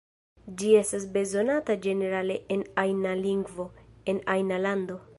[0.61, 3.71] Ĝi estas bezonata ĝenerale, en ajna lingvo,
[4.15, 5.03] en ajna lando.